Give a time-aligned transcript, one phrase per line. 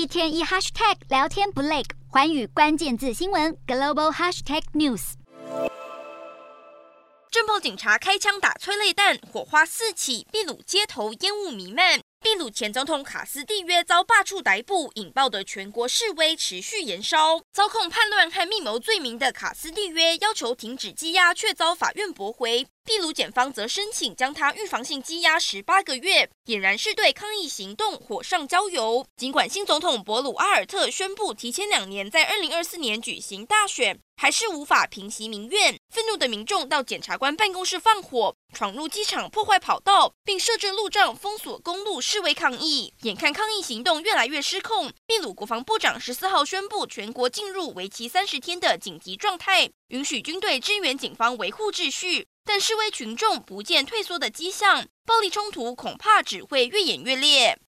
[0.00, 5.12] 一天一 hashtag 聊天不累，寰宇关键字新闻 global hashtag news。
[7.30, 12.00] 镇暴警察开枪打催泪弹，火花四起，秘鲁街头烟雾弥漫。
[12.22, 17.42] 秘鲁前总统卡斯蒂约遭罢黜逮捕，引爆的全国示威持续延烧。
[17.52, 22.66] 遭控叛乱和密谋罪名的卡斯蒂约要求停止羁押，却遭法院驳回。
[22.86, 29.06] 秘鲁检方则申请将他预防性羁押十八个月，俨然是对抗议行动火上浇油。
[29.16, 35.78] 尽管新总统博鲁阿尔特宣布提前两年在二零二四年举行大选，还是无法平息民怨。
[35.94, 42.92] 愤怒的民众到检察官办公室放火，闯入机场破坏跑道，并设置路障封锁公路示威抗议。
[43.02, 52.26] 眼看抗议行动越来越失控，秘鲁国防部长十四号宣布全国进入为期三十天的紧急状态，允许军队支援警方维护秩序。
[52.44, 57.58] 但示威群众不见退缩的迹象，暴力冲突恐怕只会越演越烈。